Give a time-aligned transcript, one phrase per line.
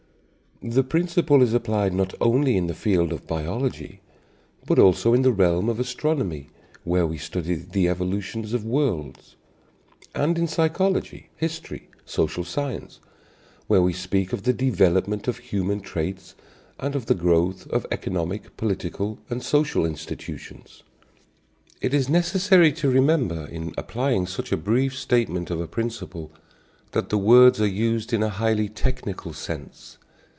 [0.63, 3.99] The principle is applied not only in the field of biology,
[4.67, 6.51] but also in the realm of astronomy,
[6.83, 9.35] where we study the evolution of worlds,
[10.13, 12.99] and in psychology, history, social science,
[13.65, 16.35] where we speak of the development of human traits
[16.79, 20.83] and of the growth of economic, political and social institutions.
[21.81, 26.31] It is necessary to remember in applying such a brief statement of a principle,
[26.91, 29.97] that the words are used in a highly technical sense.